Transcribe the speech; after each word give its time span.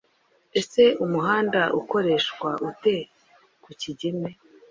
Ese 0.59 0.83
umuhanda 1.05 1.61
ukoreshewa 1.79 2.51
ute 2.69 2.95
ku 3.63 3.69
Kigeme? 3.81 4.29